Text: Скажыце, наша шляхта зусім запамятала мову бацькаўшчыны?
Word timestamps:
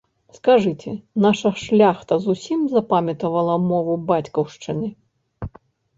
Скажыце, 0.35 0.93
наша 1.25 1.51
шляхта 1.65 2.13
зусім 2.27 2.59
запамятала 2.77 3.55
мову 3.69 3.93
бацькаўшчыны? 4.11 4.87